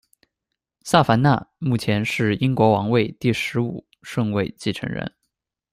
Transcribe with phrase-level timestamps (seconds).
[0.81, 5.13] 萨凡娜目前是英国王位第十五顺位继承人。